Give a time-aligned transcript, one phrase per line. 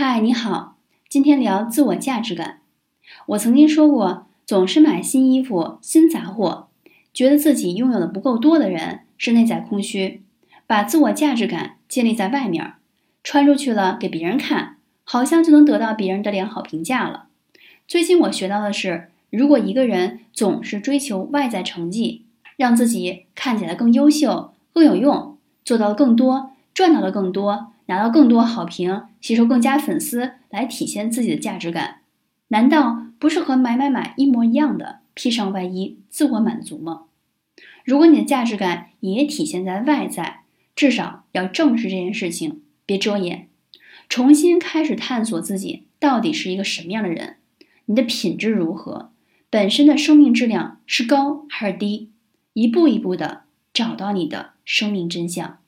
[0.00, 0.76] 嗨，你好，
[1.08, 2.60] 今天聊自我价值感。
[3.26, 6.68] 我曾经说过，总是买新衣服、新杂货，
[7.12, 10.22] 觉得自己拥有的不够多的人是内在空虚，
[10.68, 12.74] 把自我价值感建立在外面，
[13.24, 17.26] 穿出去了给别人看，好像就能得到别人的良好评价了。
[17.88, 22.24] 最近我学到的是，如果一个人总是追求外在成绩，
[22.56, 27.72] 让自己看起来更优秀、更有用，做到更多，赚到的更多。
[27.88, 32.02] 拿到更多好评，吸收更加粉丝，来体现自己的价值感，
[32.48, 37.04] 难道不是和买买买一模一样的披上外衣自我满足吗？
[37.84, 40.40] 如果你的价值感也体现在外在，
[40.76, 43.48] 至少要正视这件事情，别遮掩，
[44.08, 47.36] 重新开始探索自己到底是一个什么样的人，
[47.86, 49.10] 你的品质如何，
[49.48, 52.10] 本身的生命质量是高还是低，
[52.52, 55.58] 一步一步的找到你的生命真相。